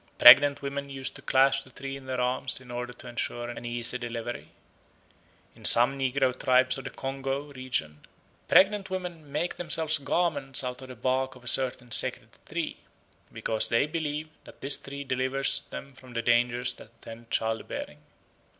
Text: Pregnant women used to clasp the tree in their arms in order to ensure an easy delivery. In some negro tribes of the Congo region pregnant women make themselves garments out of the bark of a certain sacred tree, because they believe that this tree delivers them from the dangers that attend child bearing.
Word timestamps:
Pregnant 0.17 0.63
women 0.63 0.89
used 0.89 1.15
to 1.15 1.21
clasp 1.21 1.63
the 1.63 1.69
tree 1.69 1.95
in 1.95 2.07
their 2.07 2.19
arms 2.19 2.59
in 2.59 2.71
order 2.71 2.91
to 2.91 3.07
ensure 3.07 3.47
an 3.47 3.65
easy 3.65 3.99
delivery. 3.99 4.49
In 5.55 5.63
some 5.63 5.95
negro 5.95 6.33
tribes 6.33 6.75
of 6.79 6.85
the 6.85 6.89
Congo 6.89 7.53
region 7.53 8.07
pregnant 8.47 8.89
women 8.89 9.31
make 9.31 9.57
themselves 9.57 9.99
garments 9.99 10.63
out 10.63 10.81
of 10.81 10.87
the 10.87 10.95
bark 10.95 11.35
of 11.35 11.43
a 11.43 11.47
certain 11.47 11.91
sacred 11.91 12.29
tree, 12.49 12.77
because 13.31 13.69
they 13.69 13.85
believe 13.85 14.29
that 14.45 14.61
this 14.61 14.75
tree 14.81 15.03
delivers 15.03 15.61
them 15.61 15.93
from 15.93 16.13
the 16.13 16.23
dangers 16.23 16.73
that 16.73 16.95
attend 16.95 17.29
child 17.29 17.67
bearing. 17.67 17.99